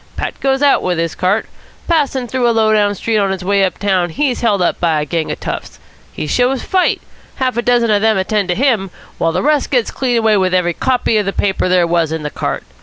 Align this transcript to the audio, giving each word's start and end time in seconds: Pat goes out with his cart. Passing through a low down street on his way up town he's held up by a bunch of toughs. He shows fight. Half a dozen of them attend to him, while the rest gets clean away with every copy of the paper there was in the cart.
Pat 0.17 0.39
goes 0.39 0.63
out 0.63 0.81
with 0.81 0.97
his 0.97 1.13
cart. 1.13 1.45
Passing 1.87 2.27
through 2.27 2.49
a 2.49 2.57
low 2.57 2.73
down 2.73 2.95
street 2.95 3.19
on 3.19 3.29
his 3.29 3.43
way 3.43 3.63
up 3.63 3.77
town 3.77 4.09
he's 4.09 4.41
held 4.41 4.59
up 4.59 4.79
by 4.79 4.99
a 4.99 5.05
bunch 5.05 5.31
of 5.31 5.39
toughs. 5.39 5.77
He 6.11 6.25
shows 6.25 6.63
fight. 6.63 6.99
Half 7.35 7.55
a 7.55 7.61
dozen 7.61 7.91
of 7.91 8.01
them 8.01 8.17
attend 8.17 8.49
to 8.49 8.55
him, 8.55 8.89
while 9.19 9.31
the 9.31 9.43
rest 9.43 9.69
gets 9.69 9.91
clean 9.91 10.17
away 10.17 10.37
with 10.37 10.55
every 10.55 10.73
copy 10.73 11.17
of 11.19 11.27
the 11.27 11.33
paper 11.33 11.69
there 11.69 11.85
was 11.85 12.11
in 12.11 12.23
the 12.23 12.31
cart. 12.31 12.63